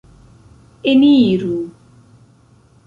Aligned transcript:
Eniru! 0.93 1.53